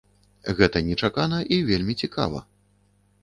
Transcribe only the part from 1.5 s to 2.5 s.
і вельмі цікава.